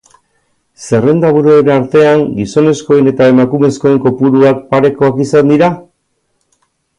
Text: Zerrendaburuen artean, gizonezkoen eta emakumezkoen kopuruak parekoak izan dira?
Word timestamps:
Zerrendaburuen 0.85 1.69
artean, 1.73 2.23
gizonezkoen 2.37 3.11
eta 3.11 3.27
emakumezkoen 3.35 4.01
kopuruak 4.07 4.65
parekoak 4.73 5.21
izan 5.27 5.55
dira? 5.55 5.71